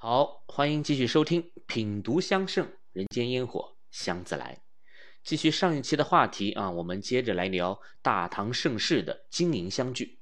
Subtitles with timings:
[0.00, 4.62] 好，欢迎继续收听《品读香盛人间烟火香自来》。
[5.24, 10.20] 继续上一期的话题啊，我们接着来聊大唐盛世的金银香具。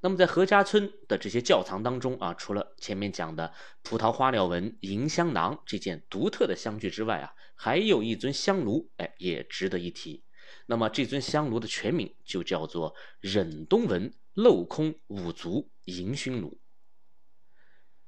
[0.00, 10.24] 那么在何家村的这些窖藏当中啊，除了前面讲的葡萄花鸟纹银香囊这件独特的香具之外啊，还有一尊香炉，哎，也值得一提。
[10.66, 16.58] 那么这尊香炉的全名就叫做忍冬纹镂空五足银熏炉。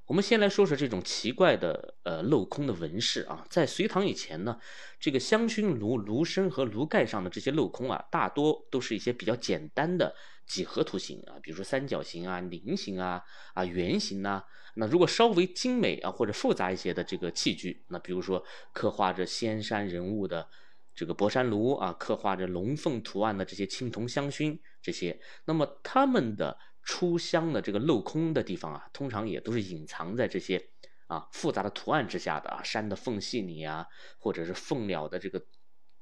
[0.09, 4.59] 我们先来说说这种奇怪的呃镂空的纹饰啊，在隋唐以前呢，
[4.99, 10.15] 这个香薰炉炉身和炉盖上的这些镂空啊，大多都是一些比较简单的
[10.47, 13.21] 几何图形啊，比如说三角形啊、菱形啊、
[13.53, 14.43] 啊圆形呐。
[14.73, 20.49] 那如果稍微精美啊或者复杂一些的这个器具，那比如说刻画着仙山人物的
[20.95, 26.57] 这个博山炉啊，刻画着龙凤图案的这些青铜香薰这些，那么它们的。
[26.83, 30.69] 出香的这个镂空的地方啊，通常也都是隐藏在这些
[31.07, 33.85] 啊复杂的图案之下的啊，山的缝隙里啊，
[34.17, 35.45] 或者是凤鸟的这个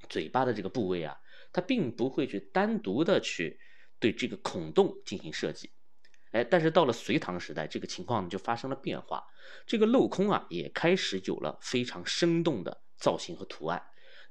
[0.08, 1.18] 嘴巴的这个部位啊，
[1.52, 3.60] 它并不会去单独的去
[4.00, 5.72] 对这个孔洞进行设计。
[6.32, 9.24] 哎，但是到了隋唐时代，这个情况就发生了变化，
[9.66, 13.82] 这个镂空啊也开始有了非常生动的造型和图案。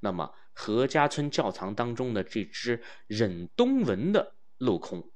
[0.00, 5.10] 那么何家村窖藏当中的这只忍冬纹的镂空，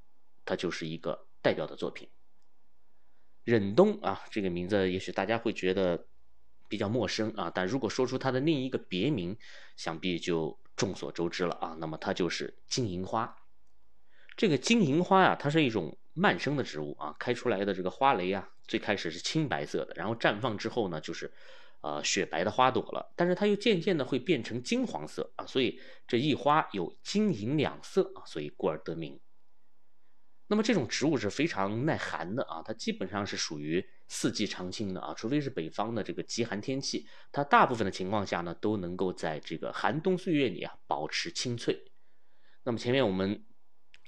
[0.51, 1.27] 它就是一个。
[1.43, 2.07] 代表的作品，
[3.45, 6.07] 忍冬啊，这个名字也许大家会觉得
[6.69, 9.35] 比较陌生啊，但如果说出它的另一个别名，
[9.75, 11.75] 想必就众所周知了啊。
[11.81, 13.35] 那么它就是金银花。
[14.37, 21.33] 这个金银花啊，它是一种慢生的植物啊，开出来的这个花蕾啊，最开始是青白色的，然后绽放之后呢，就是
[21.81, 29.19] 呃雪白的花朵了，但是它又渐渐的会变成金黄色啊，所以这一花有金银两色啊，所以故而得名。
[30.51, 41.85] 那么这种植物是非常耐寒的啊，它基本上是属于四季常青的啊，除非是北方的这个极寒天气，它大部分的情况下呢，都能够在这个寒冬岁月里啊保持清脆。
[42.65, 43.47] 那么前面我们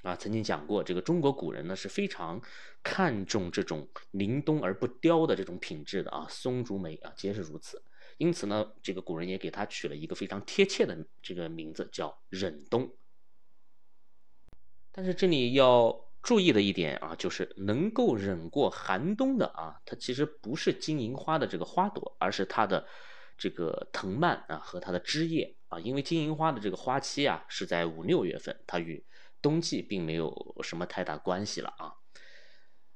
[0.03, 2.43] 啊曾经讲过，这个中国古人呢是非常
[2.83, 7.81] 看重这种临冬而不凋的这种品质的啊，松竹梅啊皆是如此。
[8.19, 12.93] 因此呢，这个古人也给它取了一个非常贴切的这个名字，叫忍冬。
[14.91, 16.09] 但是这里要。
[16.23, 22.87] 注意的一点啊，就是能够忍过寒冬的啊，它其实不是金银花的这个花朵，而是它的
[23.37, 25.81] 这个藤蔓啊和它的枝叶啊。
[25.81, 29.05] 因为金银花的这个花期啊是在五六月份，它与
[29.41, 31.93] 冬季并没有什么太大关系了啊。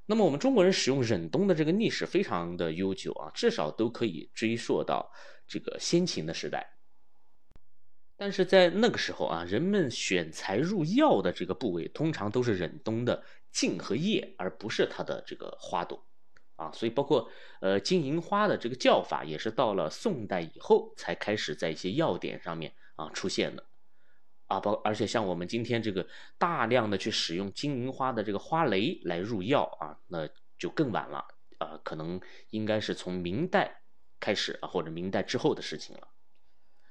[0.06, 5.10] 那么我们中国人使用忍冬的这个历史非常的悠久啊，至少都可以追溯到
[5.48, 6.75] 这个先秦的时代。
[8.16, 13.22] 但是在那个时候啊，人们选材入药的这个部位，通常都是忍冬的
[13.52, 16.06] 茎和叶，而不是它的这个花朵，
[16.56, 23.64] 啊，所以包括呃金银花的这个叫法，也是到了宋代以后才开始在一些药典上面啊出现的，
[24.46, 26.06] 啊，包而且像我们今天这个
[26.38, 30.28] 大量的去使用金银花的这个花蕾来入药啊，那
[30.58, 31.24] 就更晚了。
[31.58, 33.80] 啊，可能应该是从明代
[34.20, 36.06] 开始啊，或者明代之后的事情了。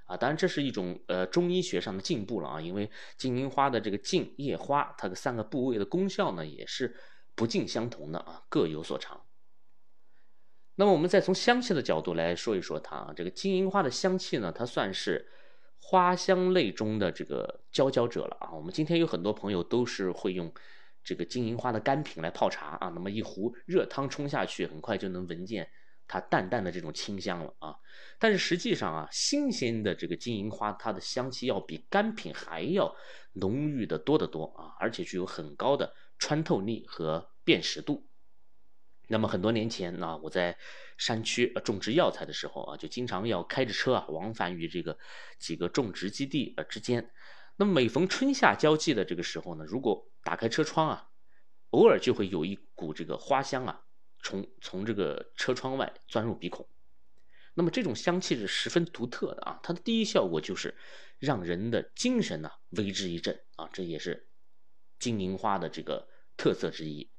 [0.05, 6.95] 啊，当然这是一种呃中医学上的进步了啊，因为金银花的这个茎、叶、花，它的三个部位的功效呢也是
[7.35, 9.21] 不尽相同的啊，各有所长。
[10.75, 15.27] 那么我们再从香气的角度来说一说它啊，这个金银花的香气呢，它算是
[15.79, 18.51] 花香类中的这个佼佼者了啊。
[18.51, 20.53] 我们今天有很多朋友都是会用
[21.03, 25.69] 这个金银花的干品来泡茶啊，那么一壶热汤冲下去，很快就能闻见。
[26.07, 27.75] 它淡淡的这种清香了啊，
[28.19, 32.95] 但是实际上啊，新鲜的这个金银花，它的香气要比干品还要
[33.33, 38.07] 浓郁的多得多啊，而且具有很高的穿透力和辨识度。
[39.07, 40.57] 那么很多年前呢，我在
[40.97, 44.97] 山区种植药材的时候啊，就经常要开着车啊，往返于这个
[45.39, 47.11] 几个种植基地呃之间。
[47.57, 51.07] 那么每逢春夏交际的这个时候呢，如果打开车窗啊，
[51.69, 53.84] 偶尔就会有一股这个花香啊。
[54.25, 56.67] 从从这个车窗外钻入鼻孔，
[57.53, 59.59] 那么这种香气是十分独特的啊！
[59.61, 60.75] 它的第一效果就是
[61.19, 64.27] 让人的精神呢为之一振啊，这也是
[64.97, 67.11] 金银花的这个特色之一。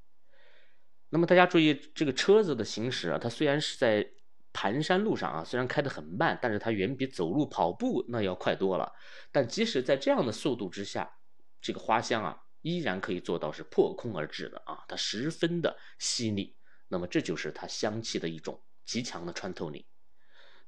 [1.11, 4.11] 那么大家注意，这个车子的行驶啊，它虽然是在
[4.53, 8.93] 盘山路上啊，虽然开得很慢，但是它远比走路跑步那要快多了。
[9.31, 11.09] 但即使在这样的速度之下，
[11.61, 16.56] 这个花香啊，依然可以做到是破空而至的啊，它十分的细腻。
[16.89, 19.87] 那么这就是它香气的一种极强的穿透力，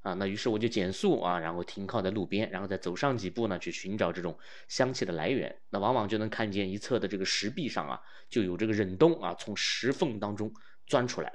[0.01, 4.37] 啊，那于是我就减速啊，然后停靠在路边，然后再走上几步呢，去寻找这种
[4.67, 5.61] 香气的来源。
[5.69, 10.53] 那往往就能看见一侧的这个石壁上啊，就有这个忍冬啊，从石缝当中
[10.85, 11.33] 钻出来。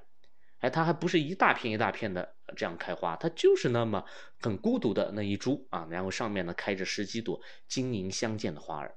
[0.58, 4.02] 哎，它还不是一大片一大片的这样开花，它就是那么
[4.40, 7.38] 很孤独的那一株啊，然后上面呢开着十几朵
[7.68, 8.96] 晶莹相间的花儿。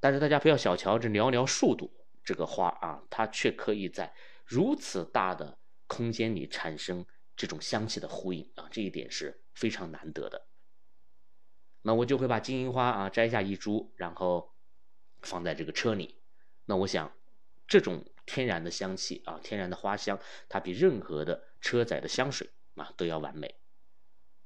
[0.00, 1.90] 但是大家不要小瞧这寥寥数朵
[2.24, 4.14] 这个花啊，它却可以在
[4.48, 7.06] 如此大的空间里产生
[7.36, 10.48] 这种香气的呼应啊，这一点是非常难得的。
[11.82, 14.54] 那我就会把金银花啊摘下一株，然后
[15.20, 16.20] 放在这个车里。
[16.64, 17.12] 那我想，
[17.66, 18.04] 这种。
[18.30, 20.20] 天然的香气啊，天然的花香，
[20.50, 23.54] 它比任何的车载的香水啊都要完美。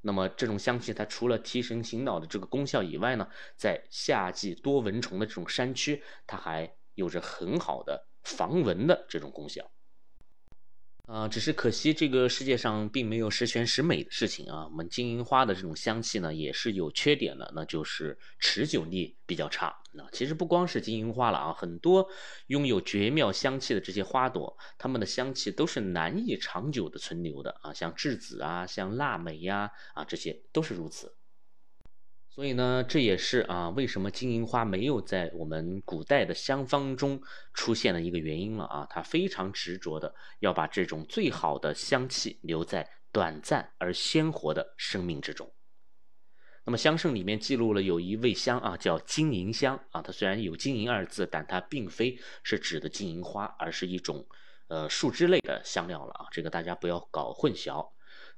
[0.03, 9.69] 那么这种香气，它除了提神醒脑的这个功效以外呢，在夏季多蚊虫的这种山区，它还有着很好的防蚊的这种功效。
[11.09, 14.65] 啊，只是可惜这个世界上并没有十全十美的事情啊。
[14.67, 19.77] 我们金银花的这种香气呢，也是有缺点的，那就是持久力比较差。
[19.95, 22.09] 那其实不光是金银花了啊，很多
[22.47, 31.13] 拥有绝妙香气的这些花朵，它们的香气都是难以长久的存留的啊，像栀子啊，像腊梅呀，啊，这些都是如此。
[32.35, 37.21] 所以呢，这也是啊，为什么金银花没有在我们古代的香方中
[37.53, 38.87] 出现的一个原因了啊？
[38.89, 45.53] 它非常执着的要把这种最好的香气留在短暂而鲜活的生命之中。
[46.65, 50.01] 那么香圣里面记录了有一味香啊，叫金银香啊。
[50.01, 54.27] 它虽然有金银二字，但它并非是指的金银花，而是一种
[54.69, 56.27] 呃树枝类的香料了啊。
[56.31, 57.87] 这个大家不要搞混淆。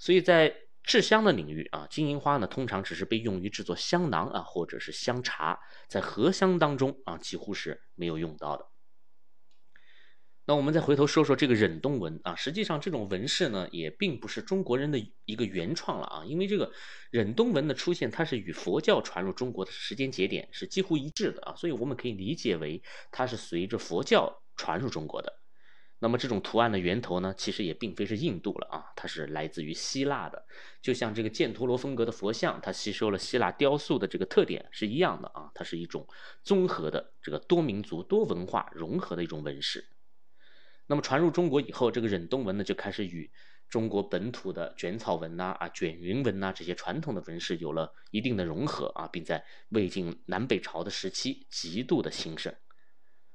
[0.01, 0.53] 所以在
[0.85, 5.59] 制香的领域啊，金银花呢通常只是被用于制作香囊啊，或者是香茶，
[5.89, 8.67] 在合香当中啊几乎是没有用到的。
[10.47, 16.71] 那我们再回头说说这个忍冬纹啊，实际上这种纹饰呢也并不是中国人的一个原创了啊，因为这个
[17.11, 25.33] 忍冬纹的出现，它是与佛教传入中国的时间节点是几乎一致的啊，所以我们可以理解为它是随着佛教传入中国的。
[26.05, 30.45] 那么这种图案的源头呢，其实也并非是印度了啊，它是来自于希腊的。
[30.83, 36.07] 就像这个犍陀罗风格的佛像，它吸收了希腊雕塑的这个特点是一样的啊，它是一种
[36.43, 39.83] 综合的这个多民族多文化融合的一种纹饰。
[40.87, 43.33] 那么传入中国以后，这个忍冬纹呢就开始与
[43.71, 52.55] 中国本土的卷草纹呐、啊卷云纹呐这些传统的纹饰有了一定的融合啊，并在魏晋南北朝的时期极度的兴盛。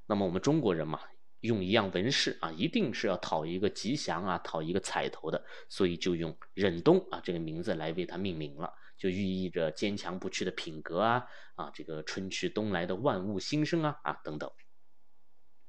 [0.06, 1.00] 那么我们中国人嘛。
[1.41, 11.25] 用一样纹饰啊，一定是要讨一个吉祥啊，讨一个彩头的，所以就用忍冬啊这个名字来为它命名了，就寓意着坚强不屈的品格啊
[11.56, 14.51] 啊，这个春去冬来的万物新生啊啊等等。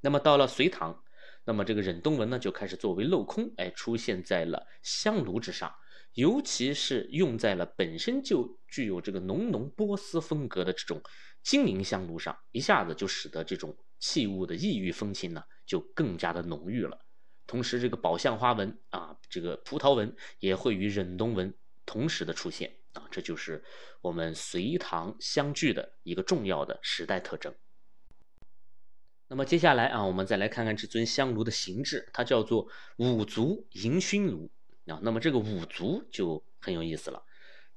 [0.01, 1.03] 那么到了隋唐，
[1.45, 5.73] 那么这个忍冬纹呢就开始作为镂空，哎，出现在了香炉之上，
[6.15, 11.01] 尤其是用在了本身就具有这个浓浓波斯风格的这种
[11.43, 15.41] 金银香炉上，一下子就使得这种器物的异域风情呢。
[15.71, 16.99] 就更加的浓郁了，
[17.47, 21.53] 同时这个宝相花纹啊，这个葡萄纹也会与忍冬纹
[21.85, 23.63] 同时的出现啊，这就是
[24.01, 27.55] 我们隋唐相聚的一个重要的时代特征。
[29.29, 32.67] 那么接下来啊，我们再来看看这尊香炉的形制，它叫做
[32.97, 34.51] 五足迎熏炉
[34.87, 34.99] 啊。
[35.01, 37.23] 那么这个五足就很有意思了，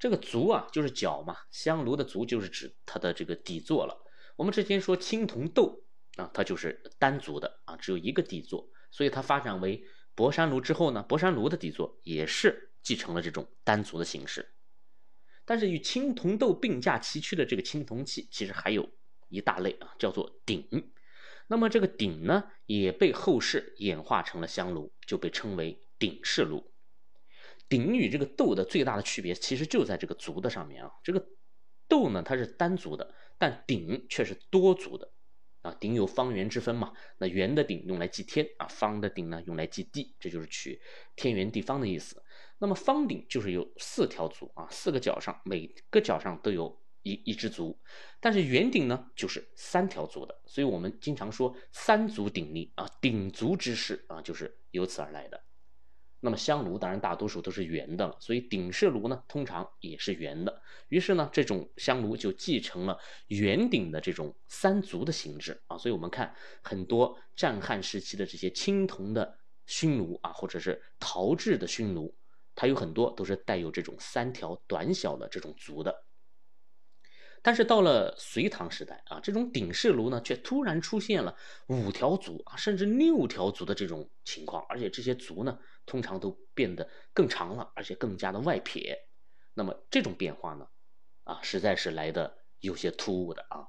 [0.00, 3.96] 这个足啊就是脚嘛，香炉的足就是指它的这个底座了。
[4.34, 5.82] 我们之前说青铜豆。
[6.16, 9.84] 啊，它就是单足的啊，只有一个底座，所以它发展为
[10.14, 14.54] 博山炉之后呢，博山炉的底座也是继承了这种单足的形式。
[15.44, 18.88] 但是与青铜豆并驾齐驱的这个青铜器，其实还有
[19.28, 20.92] 一大类啊，叫做鼎。
[21.48, 26.72] 那么这个鼎呢，也被后世演化成了香炉，就被称为鼎式炉。
[27.68, 30.90] 鼎与这个豆的最大的区别，其实就在这个足的上面啊。
[31.02, 31.26] 这个
[31.88, 35.13] 豆呢，它是单足的，但鼎却是多足的。
[35.64, 36.92] 啊，鼎有方圆之分嘛？
[37.18, 40.80] 那圆的鼎用来祭天啊，方的鼎呢用来祭地，这就是取
[41.16, 42.22] 天圆地方的意思。
[42.58, 47.80] 那么方鼎就是有四条足啊，四个角上每个角上都有一一只足，
[48.20, 55.42] 但是圆鼎呢就是三条足的，所以我们经常说三足鼎立啊，鼎足之势啊就是由此而来的。
[56.24, 60.62] 那么香炉当然大多数都是圆的了，所以鼎式炉呢通常也是圆的。
[60.88, 65.76] 于是呢，这种香炉就继承了圆顶的这种三足的形制啊。
[65.76, 72.16] 所以我们看很多战汉时期的这些青铜的熏炉啊，或者是陶制的熏炉，
[72.54, 75.94] 它有很多都是带有这种三条短小的这种足的。
[77.44, 81.36] 但是到了隋唐时代啊，这种鼎式炉呢，却突然出现了
[81.66, 88.98] 五条足啊，甚至六条足的这种情况，而且这些足呢，通常都变得更长了，而且更加的外撇。
[89.52, 90.66] 那么这种变化呢，
[91.24, 93.68] 啊，实在是来的有些突兀的啊。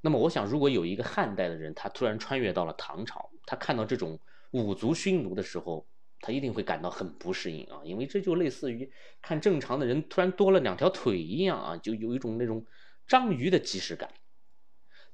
[0.00, 4.18] 那么我想，如果有一个汉代的人，他突然穿越到了唐朝，他看到这种
[4.52, 5.86] 五足熏炉的时候，
[6.18, 8.90] 他一定会感到很不适应啊，因为这就类似于
[9.20, 12.64] 看正常的人突然多了两条腿一样啊，就有一种那种
[13.06, 14.12] 章鱼的即视感。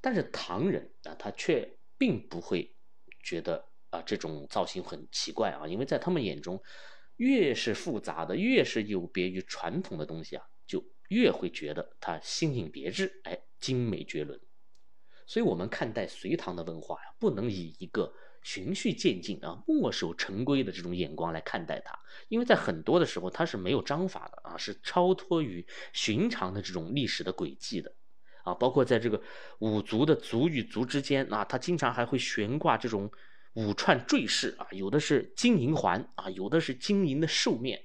[0.00, 2.76] 但是唐人啊，他却并不会
[3.22, 6.62] 觉得啊这种造型很奇怪啊，因为在他们眼中，
[7.16, 14.40] 越是复杂的，越是有别于传统的东西啊，就越会觉得它新颖别致，哎，精美绝伦。
[15.26, 27.94] 所以，我们看待隋唐的文化呀，不能以一个循序渐进啊、墨守成规的这种眼光来看待它，因为在很多的时候，它是没有章法的啊，是超脱于寻常的这种历史的轨迹的。
[28.44, 29.20] 啊，包括在这个
[29.58, 33.10] 五族的族与族之间啊，它经常还会悬挂这种
[33.54, 37.78] 五串坠饰啊，有的是金银环啊，有的是金银的兽面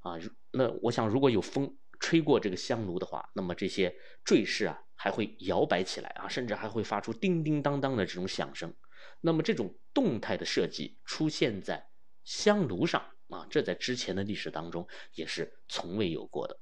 [0.00, 0.18] 啊。
[0.50, 3.94] 那我想，如果有风吹过这个香炉的话，那么这些
[4.24, 8.74] 坠饰啊还会摇摆起来啊，甚至还会发出叮叮当当的这种响声。
[9.20, 11.88] 那么这种动态的设计出现在
[12.24, 16.58] 香炉上啊，这在之前的历史当中也是从未有过的。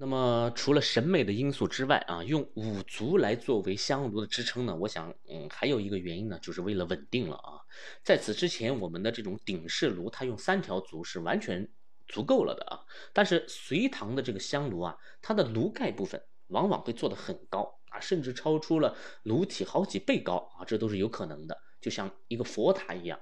[0.00, 4.76] 那么，除了审美的因素之外啊，用五足来作为香炉的支撑呢？
[4.76, 7.58] 我想，嗯，还有一个原因呢，就是为了稳定了啊。
[8.04, 11.68] 在此之前，我们的这种鼎式炉，它用三条足是完全
[12.06, 12.78] 足够了的啊。
[13.12, 23.20] 但是隋唐的这个香炉啊，它的炉盖部分往往会做得很高啊，甚至超出了炉体好几倍高啊，这都是有可能的，就像一个佛塔一样。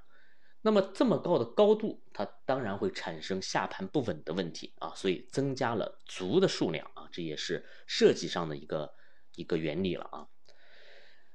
[0.62, 8.94] 那么这么高的高度，它当然会产生下盘不稳的问题啊，所以增加了足的数量啊，这也是设计上的一个
[9.36, 10.26] 一个原理了啊。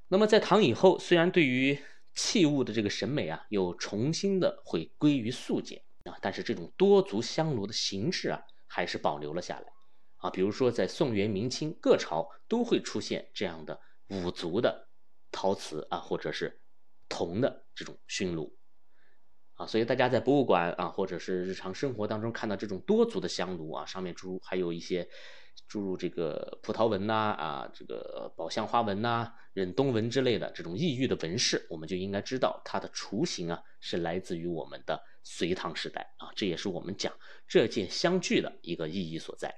[0.09, 1.79] 那么在唐以后，虽然对于
[2.13, 9.67] 器物的这个审美啊，又重新的会归于素简啊，但是这种多足香炉的形制啊，还是保留了下来
[10.17, 10.29] 啊。
[10.29, 14.89] 比如说在宋元明清各朝都会出现这样的五足的
[15.31, 16.60] 陶瓷啊，或者是
[17.21, 18.57] 铜的这种熏炉。
[19.53, 25.07] 啊，所以大家在博物馆啊，或者是日常生活当中看到这种多足的香炉啊，上面注入还有一些
[25.67, 37.13] 注入这个葡萄纹呐啊，这个宝相花纹呐、忍冬纹之类的这种异域的纹饰，我们就应该知道它的雏形啊是来自于我们的隋唐时代啊，这也是我们讲
[37.47, 39.53] 这件香具的一个意义所在。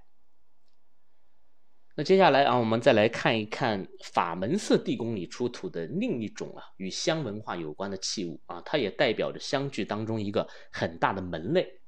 [1.96, 11.82] 那接下来啊，我们再来看一看法门寺地宫里出土的另一种啊与香文化有关的器物啊，它也代表着香具当中一个很大的门类。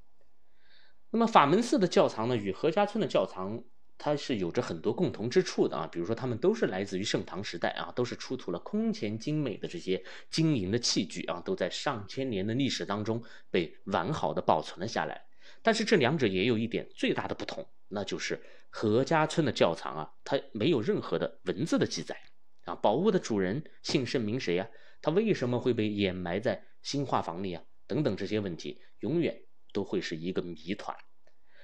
[1.09, 3.63] 那么法门寺的窖藏呢，与何家村的窖藏
[3.97, 15.25] 它是有着很多共同之处的啊，比如说它们都是来自于盛唐时代啊，都是出土了空前精美的这些金银的器具啊，都在上千年的历史当中被完好的保存了下来。
[15.63, 18.39] 但是这两者也有一点最大的不同，那就是
[18.77, 22.19] 何家村的窖藏啊，它没有任何的文字的记载
[22.65, 24.69] 啊，宝物的主人姓甚名谁呀？
[25.01, 27.63] 他为什么会被掩埋在新画房里啊？
[27.87, 30.93] 等等这些问题，永远都会是一个谜团。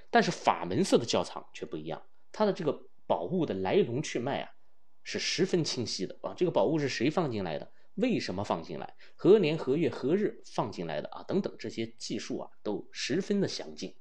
[0.08, 2.02] 但是法门寺的窖藏却不一样，
[2.32, 4.50] 它的这个宝物的来龙去脉啊，
[5.02, 6.32] 是十分清晰的啊。
[6.34, 7.70] 这个宝物是谁放进来的？
[7.96, 8.96] 为什么放进来？
[9.16, 11.22] 何年何月何日放进来的啊？
[11.24, 13.94] 等等这些技术啊，都十分的详尽，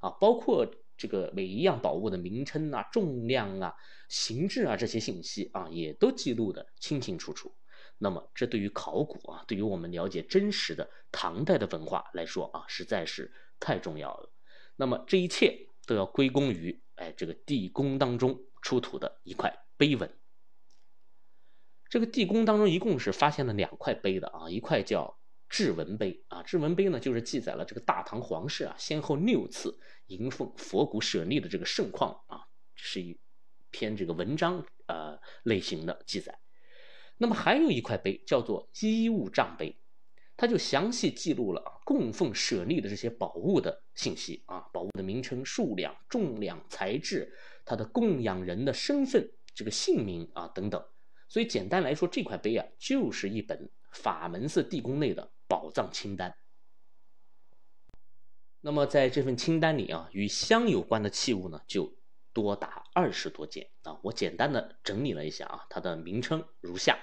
[0.00, 0.70] 啊，包括
[1.02, 3.74] 这个每一样宝物的名称啊、重量啊、
[4.08, 7.52] 形制啊这些信息啊，也都记录的清清楚楚。
[7.98, 14.32] 那么，这对于考古啊，对于我们了解真实的唐代的文化来说啊，实在是太重要了。
[14.76, 20.08] 那么，这一切都要归功于哎这个地宫当中出土的一块碑文。
[21.88, 25.18] 这个地宫当中一共是发现了两块碑的啊，一块叫
[25.52, 32.40] 志文碑啊，志文碑呢就是记载了这个大唐皇室啊先后六次迎奉佛骨舍利的这个盛况啊，
[32.74, 33.20] 是一
[33.70, 36.38] 篇这个文章呃类型的记载。
[37.18, 39.76] 那么还有一块碑叫做衣物帐碑，
[40.38, 47.30] 它就详细记录了供奉舍利的这些宝物的信息啊，宝物的名称、数量、重量、材质，
[47.66, 50.82] 它的供养人的身份、这个姓名啊等等。
[51.28, 56.34] 所以简单来说，这块碑啊，就是一本法门寺地宫内的宝藏清单。
[58.62, 61.94] 那么在这份清单里啊，与香有关的器物呢，就
[62.32, 64.00] 多达二十多件啊。
[64.02, 66.98] 我简单的整理了一下啊，它的名称如下：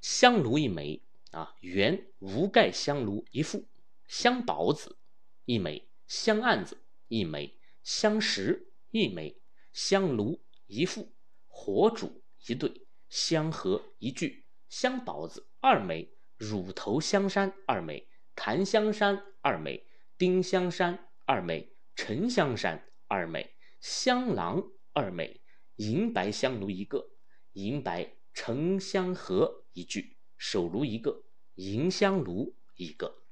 [0.00, 3.66] 香炉一枚啊，圆无盖香炉一副，
[4.06, 4.96] 香宝子
[5.44, 9.36] 一枚，香案子一枚，香石一枚，
[9.72, 11.12] 香炉一副，
[11.48, 12.86] 火煮一对。
[13.08, 19.84] 香盒一具，香宝子二枚，乳头香山二枚，檀香山二枚，
[20.16, 25.40] 丁香山二枚，沉香山二枚，香囊二枚，
[25.76, 27.10] 银白香炉一个，
[27.54, 31.24] 银白沉香盒一具，手炉一个，
[31.56, 33.24] 银香炉一个。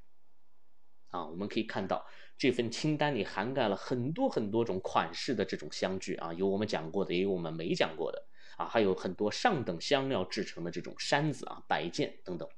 [1.10, 2.04] 啊，我们可以看到
[2.36, 12.48] 这份清单里涵盖了很多很多种款式的这种香具啊，有我们讲过的，也有我们没讲过的啊，还有很多上等香料制成的这种山子啊、摆件等等。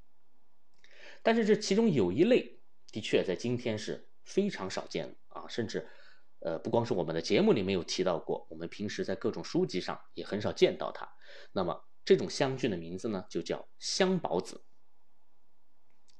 [1.23, 2.61] 但是这其中有一类，
[2.91, 5.89] 的确在今天是非常少见的啊，甚至，
[6.41, 11.09] 呃，不光是我们的节目里没有提到过，我们平时在各种书籍上也很少见到它。
[11.53, 14.65] 那么这种香具的名字呢，就叫香宝子。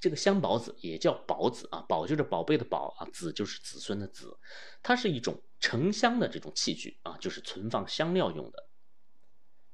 [0.01, 4.39] 这个香宝子也叫宝子啊，宝就是宝贝的宝啊，子就是子孙的子，
[4.81, 8.69] 它是一种盛香的这种器具啊，就是存放香料用的。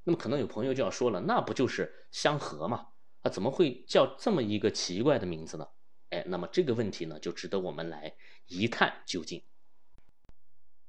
[0.04, 2.93] 那么可能有朋友就要说了，那不就是香盒吗？
[3.24, 5.66] 啊，怎么会叫这么一个奇怪的名字呢？
[6.10, 8.14] 哎，那么这个问题呢，就值得我们来
[8.46, 9.42] 一探究竟。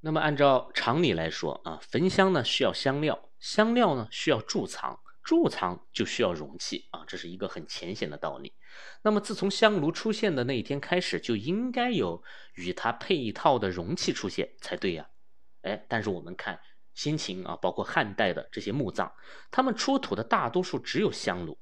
[0.01, 8.53] 那么按照常理来说啊，焚香呢需要香料，香料呢需要贮藏，贮藏就需要容器啊，这是一个很浅显的道理。
[9.01, 12.21] 那么自从香炉出现的那一天开始，就应该有
[12.55, 15.09] 与它配套的容器出现才对呀。
[15.61, 16.59] 哎，但是我们看
[16.93, 19.11] 先秦啊，包括汉代的这些墓葬，
[19.49, 21.57] 他们出土的大多数只有香炉。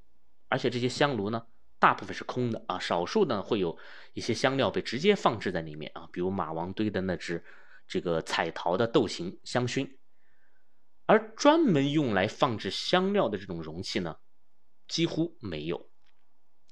[0.53, 1.48] 而且这些香炉呢，
[1.79, 3.75] 大部分是空的啊，少数呢会有
[4.13, 7.43] 一些香料被直接放置在里面啊，比如马王堆的那只
[7.88, 9.89] 这个彩陶的豆形香薰，
[11.07, 14.17] 而专门用来放置香料的这种容器呢，
[14.88, 15.89] 几乎没有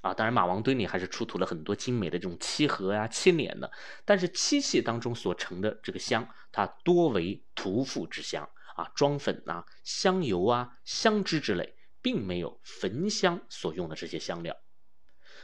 [0.01, 0.13] 啊。
[0.13, 3.71] 当然，马王堆里还是出土了很多精美的这种漆盒呀、漆脸的，
[4.05, 11.75] 但是漆器当中所盛的这个香，它多为涂覆之香啊，装粉啊、香油啊、香脂之类。
[12.01, 14.55] 并没有焚香所用的这些香料，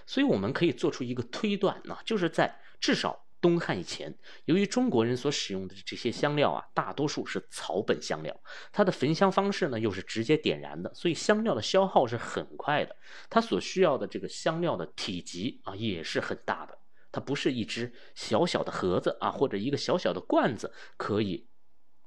[0.06, 8.36] 所以我们可以做出一个推断呢，就是在至少东汉以前，由于中国人所使用的这些香料啊，大多数是草本香料，
[8.72, 12.96] 它的焚香方式呢又是直接点燃的，所以香料的消耗是很快的，
[13.30, 16.80] 它所需要的这个香料的体积啊也是很大的，
[17.12, 21.48] 它不是一只小小的盒子啊或者一个小小的罐子可以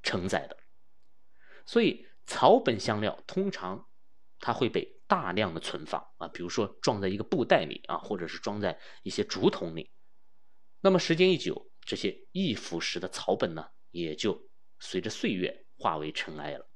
[0.02, 0.57] 承载的，
[1.64, 3.87] 所以草本香料通常。
[4.40, 9.92] 它会被大量的存放啊，比如说装在一个布袋里啊，或者是装在一些竹筒里。
[10.81, 14.48] 那么时间一久，这些易腐蚀的草本呢，也就
[14.79, 16.68] 随着岁月化为尘埃了。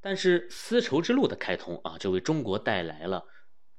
[0.00, 3.26] 但是丝绸之路的开通啊，就为中国带来了。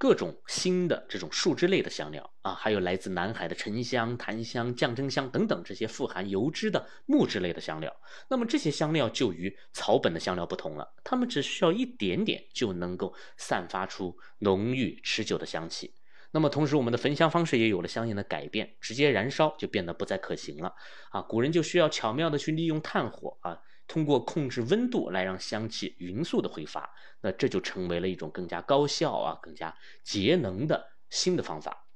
[0.01, 7.95] 各种新的这种树脂类的香料啊，还有来自南海的沉香、檀香、降真香等等这些富含油脂的木质类的香料。
[8.27, 15.93] 那么这些香料就与草本的香料不同了，它们只需要一点点就能够散发出浓郁持久的香气。
[16.31, 20.73] 那么同时，我们的焚香方式也有了相应的改变，直接燃烧就变得不再可行了
[21.11, 21.21] 啊。
[21.21, 23.59] 古人就需要巧妙的去利用炭火啊。
[23.91, 31.89] 通过控制温度来让香气匀速的挥发，那这就成为了一种更加高效啊、更加节能的新的方法。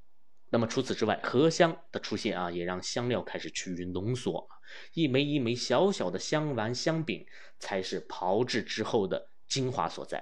[0.49, 4.45] 那么除此之外，合香的出现啊，也让香料开始趋于浓缩，
[4.93, 7.25] 一枚一枚小小的香丸、香饼
[7.59, 10.21] 才是炮制之后的精华所在。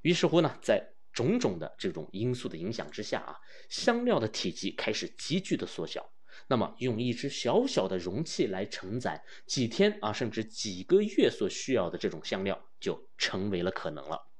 [0.00, 3.36] 于是乎呢，在种种的这种因素的影响之下啊，
[3.68, 6.10] 香料的体积开始急剧的缩小。
[6.46, 14.30] 那么，用一只小小的容器来承载几天啊，甚至几个月所需要的这种香料，就成为了可能了。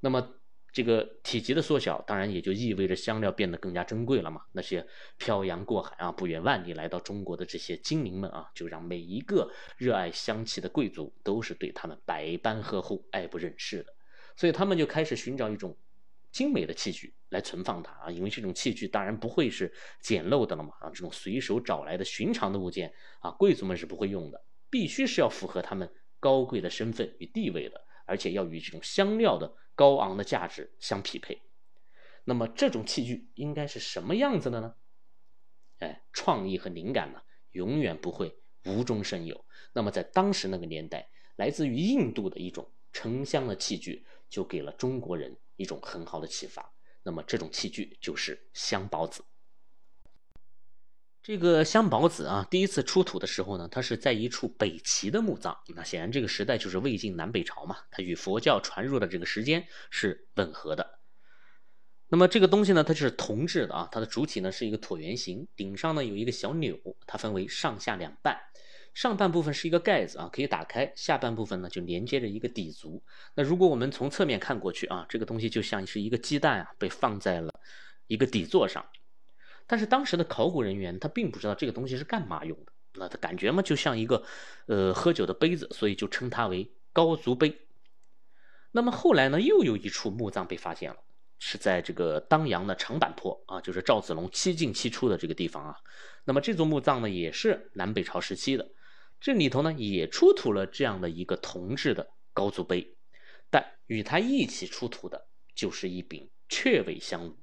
[0.00, 0.36] 那么，
[0.72, 4.42] 这个体积的缩小，当然也就意味着香料变得更加珍贵了嘛。
[4.52, 4.86] 那些
[5.18, 13.94] 漂洋过海啊，不远万里来到中国的这些精灵们啊，就让每一个热爱香气的贵族都是对他们百般呵护、爱不忍释的。
[14.36, 15.76] 所以，他们就开始寻找一种。
[16.32, 31.42] 精美的器具来存放它啊，因为这种器具当然不会是简陋的了嘛啊，这种随手找来的寻常的物件啊，贵族们是不会用的，必须是要符合他们高贵的身份与地位的，而且要与这种香料的高昂的价值相匹配。
[32.24, 34.74] 那么这种器具应该是什么样子的呢？
[35.80, 39.44] 哎，创意和灵感呢，永远不会无中生有。
[39.74, 45.36] 那么在当时那个年代，来自于印度的一种沉香的器具，就给了中国人。
[45.62, 46.74] 一种很好的启发。
[47.02, 49.24] 那么这种器具就是香宝子。
[51.22, 55.56] 这个香宝子啊，第一次出土的时候呢，它是在一处北齐的墓葬。
[55.68, 60.98] 那显然这个时代就是魏晋南北朝嘛，它与佛教传入的这个时间是吻合的。
[62.08, 68.38] 那么这个东西呢，它就是铜制的啊，它的主体呢是一个椭圆形，顶上呢有一个小钮，它分为上下两半。
[68.94, 73.02] 上半部分是一个盖子啊，可以打开；下半部分呢就连接着一个底足。
[73.34, 77.50] 那如果我们从侧面看过去啊，这个东西就像是一个鸡蛋啊，被放在了
[78.06, 78.84] 一个底座上。
[79.66, 84.22] 但是当时的考古人员他并不知道这个东西是干嘛用的，那他感觉嘛就像一个
[84.66, 87.56] 呃喝酒的杯子，所以就称它为高足杯。
[88.72, 90.96] 那么后来呢，又有一处墓葬被发现了，
[91.38, 95.76] 是在这个当阳的长坂坡啊，就是赵子龙七进七出的这个地方啊。
[96.24, 98.70] 那么这座墓葬呢，也是南北朝时期的，
[99.22, 102.96] 这里头呢也出土了这样的一个铜制的高足杯，
[103.48, 107.38] 但与它一起出土的就是一柄雀尾香炉。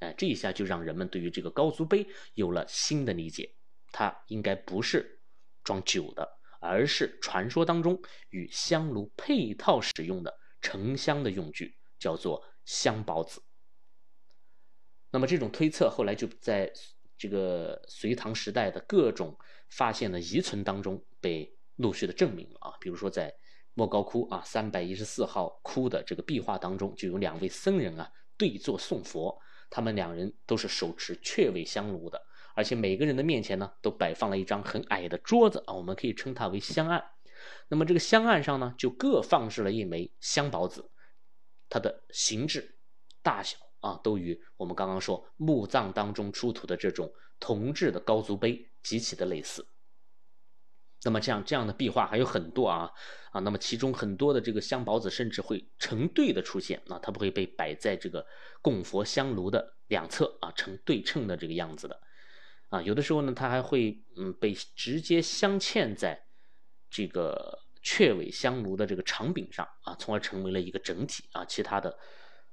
[0.00, 3.54] 哎，这一下就让人们对于这个高足杯有了新的理解，
[3.90, 5.22] 它应该不是
[5.64, 12.44] 装酒的，而是传说当中与香炉配套使用的盛香的用具，叫做。
[12.64, 13.42] 香宝子，
[15.10, 16.72] 那么这种推测后来就在
[17.18, 19.36] 这个隋唐时代的各种
[19.76, 22.74] 发现的遗存当中被陆续的证明了啊。
[22.80, 23.34] 比如说在
[23.74, 29.36] 莫高窟啊三百一十四号窟的这个壁画当中，就有两位僧人啊对坐诵佛，
[29.70, 32.20] 他们两人都是手持雀尾香炉的，
[32.54, 37.02] 而且每个人的面前呢都摆放了一张很矮的桌子啊，我们可以称它为香案。
[37.68, 40.90] 那么这个香案上呢就各放置了一枚香宝子。
[41.68, 42.76] 它的形制、
[43.22, 49.66] 大小啊，都与我们刚刚说墓葬当中出土的这种铜制的高足杯极其的类似。
[51.04, 52.90] 那么这样这样的壁画还有很多啊
[53.32, 58.26] 啊，那么其中很多的这个香宝子甚至会成对的出现啊，它不会被摆在这个
[58.62, 62.00] 供佛香炉的两侧啊，成对称的这个样子的
[62.70, 66.24] 啊，有的时候呢，它还会嗯被直接镶嵌在
[66.90, 67.60] 这个。
[67.84, 71.44] 雀尾香炉的这个长柄上啊，从而成为了一个整体啊。
[71.44, 71.98] 其他的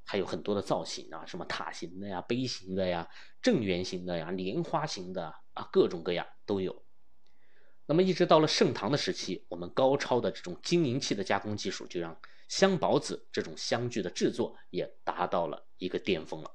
[0.10, 3.08] 还有很多的造型啊，什么塔形的呀、杯形的呀、
[3.43, 6.84] 正圆形的呀、莲花形的啊，各种各样都有。
[7.86, 16.50] 那么一直到了盛唐的时期，我们高超的这种金银器的加工技术，就让香宝子这种香具的制作也达到了一个巅峰了。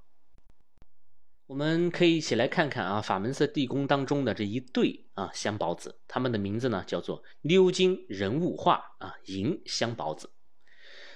[1.46, 10.32] 我们可以一起来看看啊，法门寺地宫当中的这一对啊香宝子，它们的名字呢叫做鎏金人物画啊银香宝子。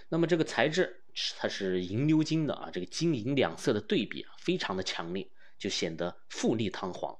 [0.08, 1.04] 那么这个材质
[1.38, 7.18] 它是银鎏金的啊，这个金银两色的对比啊非常的强烈，就显得富丽堂皇。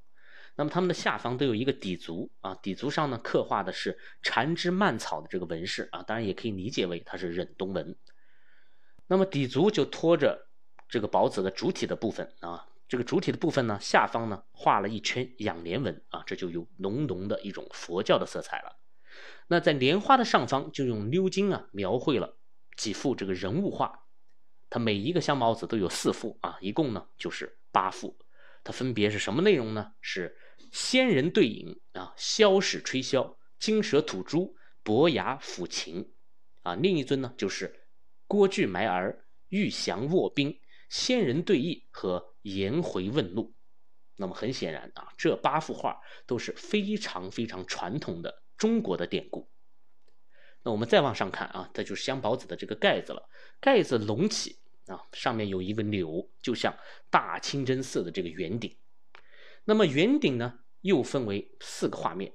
[0.57, 7.97] 那么它们的下方都有一个底足啊，底足上呢刻画的是缠枝蔓草的这个纹饰啊，当然也可以理解为它是忍冬纹。
[9.07, 10.49] 那么底足就托着
[10.89, 12.67] 这个宝子的主体的部分啊。
[12.89, 18.79] 这个主体的部分呢，下方呢画了一圈仰莲纹啊，这就有浓浓的一种佛教的色彩了。
[19.49, 22.38] 那在莲花的上方，就用鎏金啊描绘了
[22.79, 24.07] 几幅这个人物画。
[24.71, 28.19] 它每一个香茅子都有四幅啊，一共呢就是八幅。
[28.65, 29.93] 它分别是什么内容呢？
[30.01, 30.35] 是
[30.73, 36.15] 仙人对影啊，箫使吹箫，金蛇吐珠，伯牙抚琴
[36.63, 36.75] 啊。
[36.75, 37.89] 另一尊呢就是
[38.27, 42.35] 郭巨埋儿，玉祥卧冰，仙人对弈和。
[42.43, 43.53] 颜回问路，
[44.17, 49.51] 那么很显然啊，这八幅画都是非常非常传统的中国的典故。
[50.63, 53.29] 那我们再往上看啊，这就是香宝子的这个盖子了。
[53.61, 56.77] 盖子隆起啊，上面有一个钮，就像
[57.11, 58.77] 大清真寺的这个圆顶。
[59.65, 62.33] 那么圆顶呢，又分为四个画面，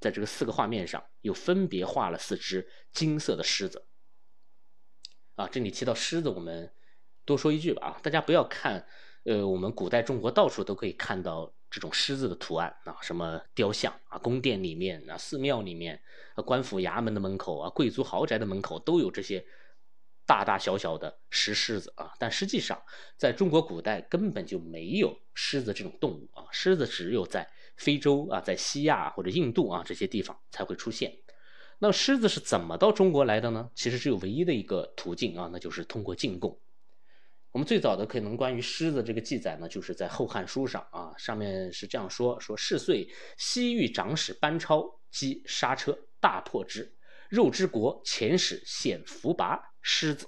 [0.00, 3.86] 在这个四个画面上又分别画了四只金色的狮子。
[5.36, 6.72] 啊，这里提到狮子，我们
[7.24, 8.86] 多说一句吧啊，大家不要看。
[9.24, 16.00] 呃，我们古代中国到处都可以看到这种狮子的图案啊，什么雕像啊，宫殿里面啊，寺庙里面，
[16.36, 19.44] 啊，官府衙门的门口啊，贵族豪宅的门口都有这些
[20.24, 22.12] 大大小小的石狮子啊。
[22.16, 22.80] 但实际上，
[23.16, 31.12] 在中国古代根本就没有狮子这种动物啊，狮子只有在非洲啊，在西亚或者印度啊这些地方才会出现。
[31.80, 33.68] 那狮子是怎么到中国来的呢？
[33.74, 36.56] 其实只有唯一的一个途径啊，那就是通过进贡。
[37.54, 46.96] 我们最早的可能关于狮子这个记载呢，就是在《后汉书》上啊，上面是这样说：说是岁西域长史班超击杀车，大破之，
[47.28, 50.26] 肉之国遣使献伏拔狮子，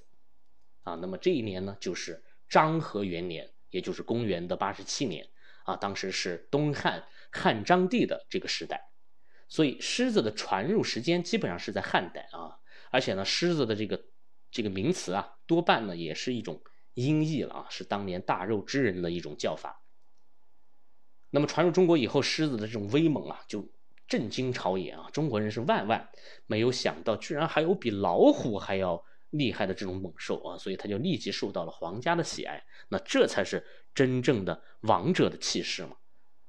[0.84, 5.28] 啊，那么这一年呢，就是章和元年，也就是公元的八十七年
[5.64, 8.80] 啊，当时是东汉汉章帝的这个时代，
[9.48, 12.54] 所以狮子的传入时间基本上是在汉代啊，
[12.92, 14.00] 而且呢，狮子的这个
[14.52, 16.62] 这个名词啊，多半呢也是一种。
[16.96, 19.82] 音译了啊，是当年大肉之人的一种叫法。
[21.28, 23.68] 那么传入中国以后，狮子的这种威猛啊，就
[24.08, 25.10] 震惊朝野啊。
[25.12, 26.08] 中国人是万万
[26.46, 32.64] 没有想到，居然还有比老虎还要厉害的这种猛兽啊，所以他就立即受到了皇家的喜爱。
[32.88, 33.62] 那这才是
[33.94, 35.96] 真正的王者的气势嘛，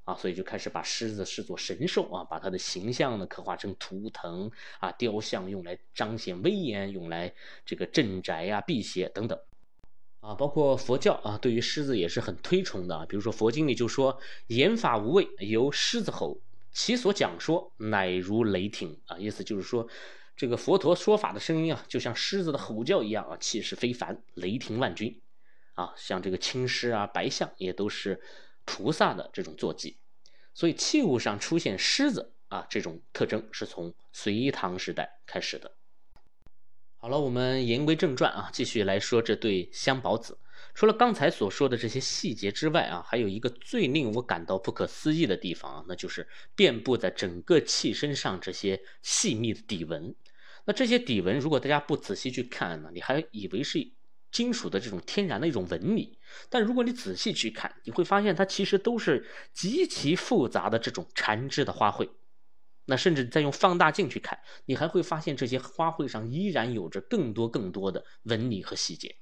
[0.05, 7.33] 啊，所以就开始把狮子视作神兽啊，把它的形象呢刻画成图腾啊、雕像，用来彰显威严，用来
[7.65, 9.38] 这个镇宅啊、辟邪等等。
[10.27, 13.05] 啊，包括佛教啊，对于狮子也是很推崇的啊。
[13.07, 19.87] 比如说佛经里就说：“言法无畏，由狮子吼，其所讲说，乃如雷霆。”啊，意思就是说，
[20.35, 25.21] 这个佛陀说法的声音啊，就像狮子的吼叫一样啊，气势非凡，雷霆万钧。
[25.75, 28.21] 啊，像这个青狮啊、白象也都是
[28.65, 29.95] 菩萨的这种坐骑，
[30.53, 35.76] 所以器物上出现狮子啊这种特征是从隋唐时代开始的。
[36.99, 40.39] 好了，我们言归正传啊，继续来说这对香宝子。
[40.73, 50.15] 除了刚才所说的这些细节之外啊，还有一个最令我感到不可思议的地方啊，那就是遍布在整个器身上这些细密的底纹。
[50.65, 53.91] 那这些底纹，如果大家不仔细去看呢，你还以为是
[54.31, 56.17] 金属的这种天然的一种纹理。
[56.49, 62.10] 但如果你仔细去看，你会发现它其实都是极其复杂的这种缠枝的花卉。
[62.89, 69.13] 那甚至再用放大镜去看，你还会发现这些花卉上依然有着更多更多的纹理和细节。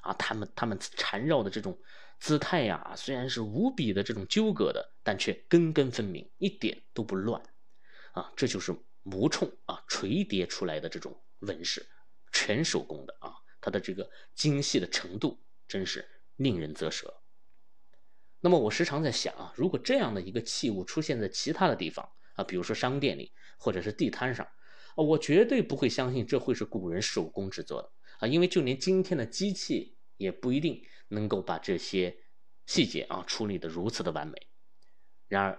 [0.00, 1.78] 啊，他们他们缠绕的这种
[2.18, 7.40] 姿态呀，虽然是无比的这种纠葛的，但却根根分明，一点都不乱。
[8.12, 11.86] 啊，这就是模冲啊垂叠出来的这种纹饰，
[12.32, 16.04] 全手工的啊，它的这个精细的程度真是
[16.34, 17.22] 令人啧舌。
[18.40, 27.92] 那么我时常在想啊，如果这样的一个器物出现在其他的地方啊，比如说商店里或者是地摊上，啊，我绝对不会相信这会是古人手工制作的。
[28.18, 32.16] 啊，因为就连今天的机器也不一定能够把这些
[32.66, 34.48] 细节啊处理的如此的完美。
[35.26, 35.58] 然而，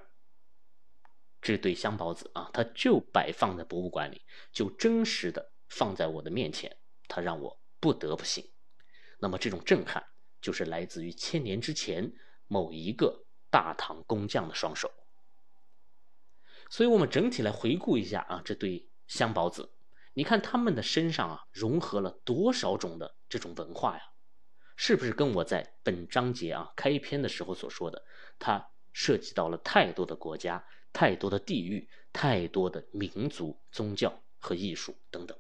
[1.42, 4.22] 这对香宝子啊，它就摆放在博物馆里，
[4.54, 8.54] 就真实的放在我的面前，它让我不得不信。
[9.20, 10.06] 那么，这种震撼
[10.40, 12.14] 就是来自于千年之前
[12.48, 14.90] 某一个大唐工匠的双手。
[16.74, 19.74] 所以，我们整体来回顾一下啊，这对香宝子。
[20.16, 24.02] 你看他们的身上啊，融合了多少种的这种文化呀？
[24.76, 28.04] 是不是跟我在本章节啊开篇的时候所说的，
[28.40, 35.38] 它涉及到了太多的国家、太多的地域、太多的民族、宗教和艺术等等，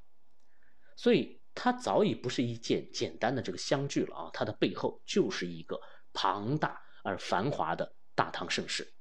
[0.95, 4.29] 所以它早已不是一件简单的这个相聚了啊！
[4.31, 5.81] 它的背后就是一个
[6.13, 8.92] 庞大而繁华的大唐盛世。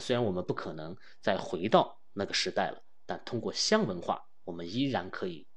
[0.00, 4.22] 虽然我们不可能再回到那个时代了，但通过香文化。
[4.44, 5.48] 我们依然可以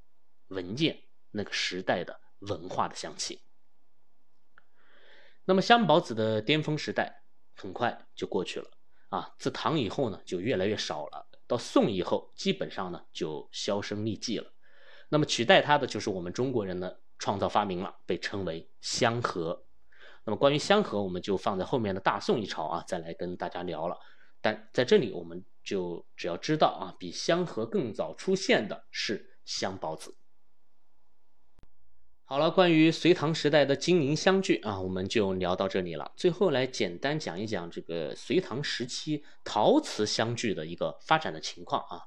[0.48, 3.40] 闻见那个时代的文化的香气。
[5.46, 7.22] 那么香宝子的巅峰时代
[7.54, 8.68] 很快就过去了
[9.10, 14.52] 啊，自唐以后呢就越来越少了，到宋以后基本上呢就销声匿迹了。
[15.10, 19.68] 那么取代它的就是我们中国人的创造发明了，被称为香盒。
[20.24, 24.00] 那么关于香盒，我们就放在后面的大宋一朝啊再来跟大家聊了。
[24.42, 25.44] 但在这里我们。
[25.62, 30.16] 就只要知道啊，比香河更早出现的是香包子。
[32.24, 36.12] 好了，关于隋唐时代的金银相聚啊，我们就聊到这里了。
[36.16, 42.02] 最后来简单讲一讲这个隋唐时期陶瓷相聚的一个发展的情况啊。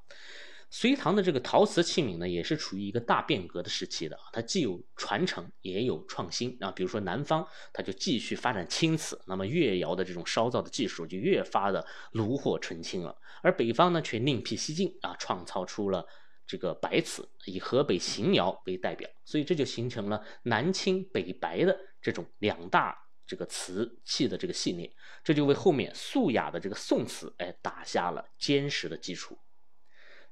[0.75, 6.71] 隋唐的这个陶瓷器皿呢，也是处于一个大变革的时期的，它既有传承，也有创新啊。
[6.71, 16.03] 比如说南方，它就继续发展青瓷，那么越窑的这种烧造的技术就越发的炉火纯青了；而北方呢，却另辟蹊径啊，创造出了
[16.47, 24.91] 这个白瓷，以河北邢窑为代表，所以这就形成了南青北白的这种两大这个瓷器的这个系列，
[25.23, 29.37] 这就为后面素雅的这个宋瓷哎打下了坚实的基础。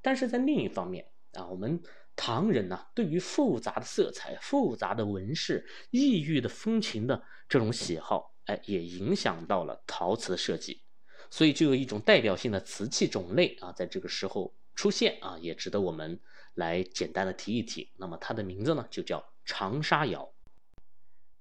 [0.01, 1.81] 但是在另一方面啊，我们
[2.15, 10.81] 唐人呢，对于复杂的色彩、复杂的纹饰、异域的风情的这种喜好，哎，也影响到了陶瓷的设计，
[11.29, 16.19] 所以就有一种代表性的瓷器种类啊，在这个时候出现啊，也值得我们
[16.55, 17.91] 来简单的提一提。
[17.97, 20.33] 那么它的名字呢，就叫长沙窑。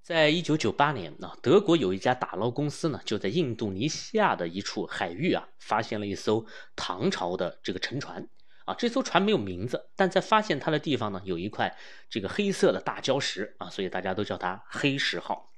[0.02, 6.44] 在一九九八年呢，德国有一家打捞公司呢，就在印度尼西亚的一处海域啊，发现了一艘
[6.74, 8.28] 唐朝的这个沉船。
[8.70, 11.76] 啊，这艘船没有名字，但在发现它的地方呢，有一块
[12.08, 15.50] 这个黑色的大礁石啊，所以大家都叫它黑石号。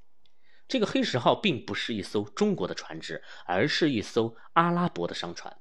[0.67, 5.55] 这个黑石号并不是一艘中国的船只，而是一艘阿拉伯的商船。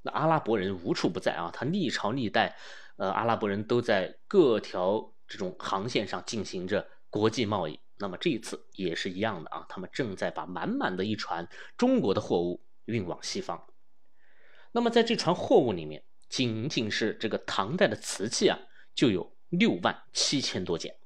[0.00, 2.56] 那阿拉伯人无处不在啊，他历朝历代，
[2.96, 7.78] 呃，阿拉伯人都在各条这种航线上进行着国际贸易。
[7.98, 11.46] 那么这一次也是一样的啊，他们正在把满满的一船
[11.76, 13.62] 中国的货物运往西方。
[14.72, 16.02] 那么在这船货物里面。
[16.28, 18.58] 仅仅是这个唐代的瓷器啊，
[18.94, 20.96] 就有六万七千多件，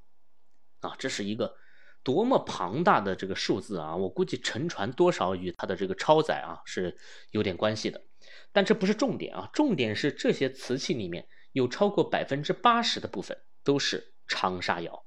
[0.81, 1.57] 啊，这是一个
[2.03, 3.95] 多么庞大的这个数字啊！
[3.95, 6.99] 我估计沉船多少与它的这个超载啊是
[7.31, 8.03] 有点关系的，
[8.51, 15.07] 但这不是重点啊，重点是这些瓷器里面有超过百分之八十的部分都是长沙窑。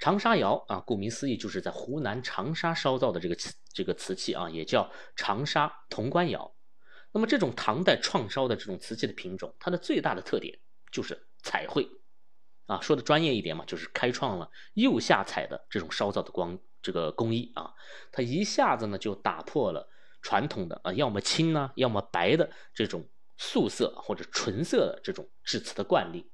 [0.00, 6.56] 长沙窑啊，顾名思义就是在湖南长沙烧造的这个瓷这个瓷器啊，也叫长沙铜官窑。
[7.12, 10.58] 那么这种唐代创烧的这种瓷器的品种，它的最大的特点
[10.92, 11.88] 就是彩绘，
[12.66, 17.74] 啊，说的专业一点嘛，就是开创了釉下彩的这种烧造的光这个工艺啊，
[18.12, 19.88] 它一下子呢就打破了
[20.22, 26.30] 传统的啊，要么青呢，要么白的这种素色或者纯色的这种制瓷的惯例。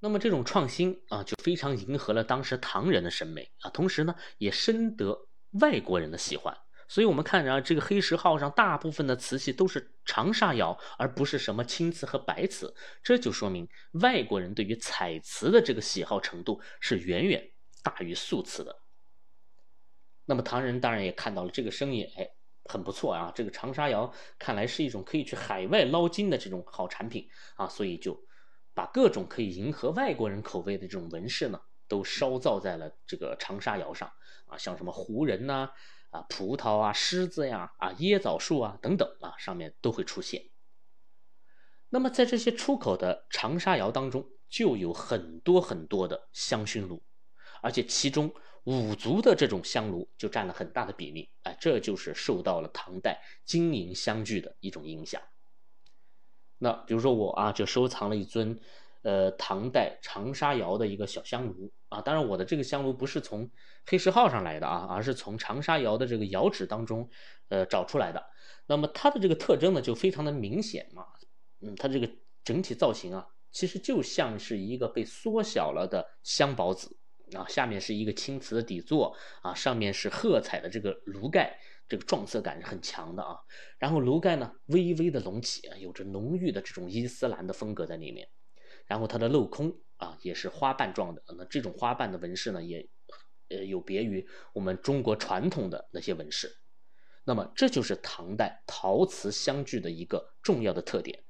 [0.00, 5.28] 那么这种创新啊，就非常迎合了当时唐人的审美啊，同时呢，也深得
[5.60, 6.63] 外国人的喜欢。
[6.88, 12.74] 所以，我们看啊，这个黑石号上大部分的瓷器都是长沙窑，而不是什么青瓷和白瓷。
[13.02, 17.50] 这就说明外国人对于彩瓷的这个喜好程度是远远
[17.82, 18.80] 大于素瓷的。
[20.24, 22.28] 那么，唐人当然也看到了这个生意，哎，
[22.64, 23.32] 很不错啊。
[23.34, 28.24] 这个长沙窑看来是一种可以去海外捞金的这种好产品啊，所以就。
[28.76, 34.10] 把各种可以迎合外国人口味的这种纹饰呢，都烧造在了这个长沙窑上
[34.46, 35.70] 啊，像什么胡人呐、
[36.14, 40.44] 啊葡萄啊、狮子呀、啊椰枣树啊等等啊，上面都会出现。
[41.88, 47.02] 那么在这些出口的长沙窑当中，就有很多很多的香薰炉，
[47.62, 51.32] 而且其中五族的这种香炉就占了很大的比例。
[51.42, 55.20] 哎，这就是受到了唐代金银相聚的一种影响。
[56.58, 58.60] 那比如说我啊，就收藏了一尊，
[59.04, 62.00] 呃，唐代长沙窑的一个小香炉啊。
[62.00, 63.48] 当然，我的这个香炉不是从
[63.86, 67.08] 黑石号上来的啊，而是从长沙窑的这个窑址当中，
[67.48, 68.24] 呃，找出来的。
[68.66, 71.06] 那么它的这个特征呢，就非常的明显嘛。
[71.60, 72.10] 嗯，它这个
[72.42, 76.96] 整体造型啊，其实就像是一个被缩小了的香宝子
[77.34, 81.58] 啊，下面是一个青瓷的底座啊，上面是褐彩的这个炉盖。
[81.86, 83.36] 这个撞色感是很强的啊，
[83.78, 88.26] 然后炉盖呢微微的隆起，有着浓郁的这种伊斯兰的风格在里面，
[88.86, 92.88] 然后它的镂空啊也是花瓣状的，那这种花瓣的纹饰呢也
[93.48, 96.56] 呃有别于我们中国传统的那些纹饰，
[97.24, 101.24] 那么这就是唐代陶瓷相具的一个重要的特点，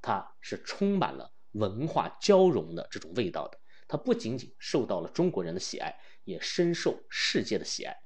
[0.00, 7.96] 它是充满了文化交融的这种味道的，它不仅仅受到了中国人的喜爱，也深受世界的喜爱。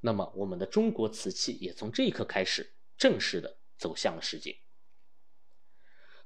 [0.00, 4.60] 那么，我们的中国瓷器也从这一刻开始正式的走向了世界。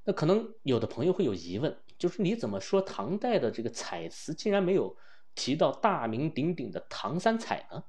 [0.05, 4.97] 那可能有的朋友会有疑问，就是你怎么说唐代的这个彩瓷竟然没有
[5.35, 7.85] 提到大名鼎鼎的唐三彩呢？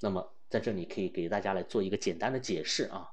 [0.00, 3.08] 那么在这里可以给大家来做一个简单的解释啊，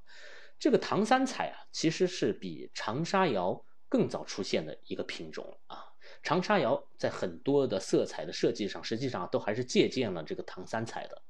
[0.59, 5.85] 这个唐三彩啊，其实是比长沙窑更早出现的一个品种啊。
[6.21, 11.21] 长沙窑在很多的色彩的设计上，实际上都还是借鉴了这个唐三彩的。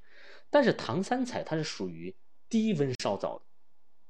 [0.50, 2.16] 但是唐三彩它是属于
[2.50, 3.38] 低温烧造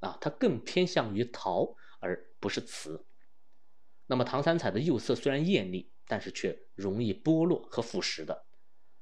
[0.00, 3.04] 的，啊，它更偏向于陶而不是瓷。
[4.06, 8.44] 那么唐三彩的釉色虽然艳丽，但是却容易剥落和腐蚀的，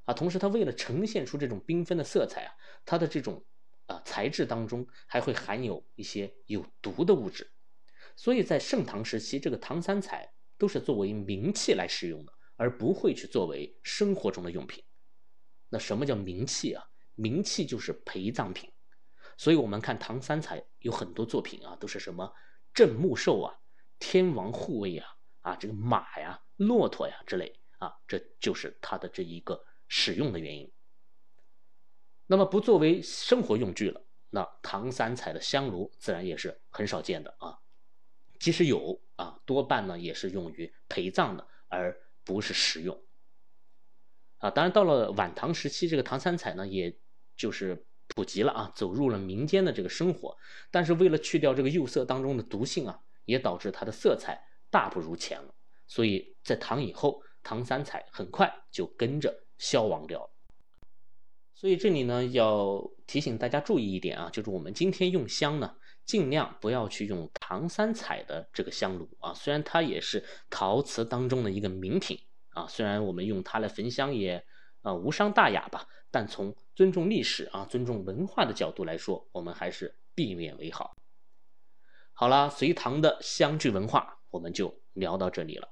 [0.04, 3.44] 啊，同时它为了呈现出这种缤纷的色彩啊，它的这种
[3.86, 7.50] 啊材质当中还会含有一些有毒的物质，
[8.16, 14.84] 所以在盛唐时期，这个唐三彩都是作为名器来使用的，而不会去作为生活中的用品。
[15.68, 16.84] 那什么叫名器啊？
[17.14, 18.70] 名器就是陪葬品，
[19.36, 22.32] 所以我们看唐三彩有很多作品啊，都是什么
[22.72, 23.54] 镇墓兽啊、
[24.04, 25.06] 天王护卫啊、
[25.42, 30.72] 啊这个马呀、骆驼呀之类啊，这就是它的这一个使用的原因。
[32.26, 37.60] 那么不作为生活用具了，那唐三彩的香炉自然也是很少见的啊。
[38.40, 43.00] 即使有啊，多半呢也是用于陪葬的，而不是食用。
[44.38, 46.98] 啊，当然到了晚唐时期，这个唐三彩呢，也
[47.36, 50.36] 就是普及了啊，走入了民间的这个生活。
[50.72, 55.54] 但是为了去掉这个釉色当中的毒性啊，也导致它的色彩大不如前了。
[55.86, 60.30] 所以在唐以后，唐三彩很快就跟着消亡掉了。
[61.54, 72.18] 所以这里呢，要提醒大家注意一点啊，就是我们今天用香呢，尽量不要去用唐三彩的这个香炉啊，虽然它也是陶瓷当中的一个名品。
[72.54, 74.44] 啊，虽然我们用它来焚香也，
[74.82, 80.94] 啊无伤大雅吧，但从尊重历史啊、尊重文化的角度来说，我们还是避免为好。
[82.22, 85.68] 好了，隋唐的香具文化我们就聊到这里了，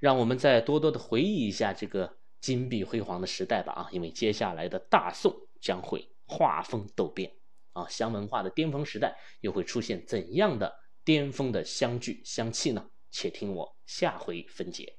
[0.00, 7.32] 让我们再多多的回忆一下这个金碧辉煌的时代吧啊，因为接下来的大宋将会画风陡变
[7.72, 10.74] 啊，香文化的巅峰时代又会出现怎样的
[11.04, 12.84] 巅峰的相聚香气呢？
[13.12, 14.98] 且听我下回分解。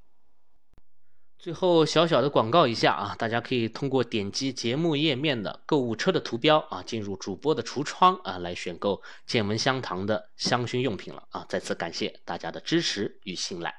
[1.44, 11.46] 最后小小的广告一下啊，大家可以通过点击节目页面的购物车的图标啊，进入主播的橱窗啊，来选购见闻香堂的香薰用品了啊！
[11.50, 13.76] 再次感谢大家的支持与信赖。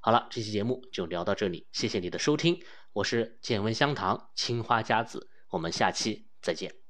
[0.00, 2.60] 好了，这期节目就聊到这里，谢谢你的收听，
[2.92, 6.85] 我是见闻香堂青花家子，我们下期再见。